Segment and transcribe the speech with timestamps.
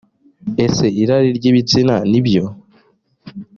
[0.65, 2.43] ese irari ry ibitsina ni byo